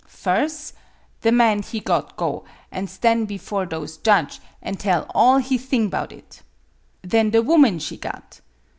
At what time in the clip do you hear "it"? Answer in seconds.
6.11-6.41